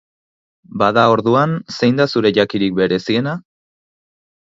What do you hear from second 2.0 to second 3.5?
da zure jakirik bereziena?